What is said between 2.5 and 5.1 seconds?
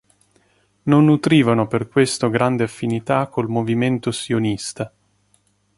affinità col movimento sionista.